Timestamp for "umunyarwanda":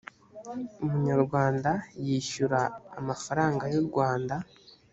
0.83-1.71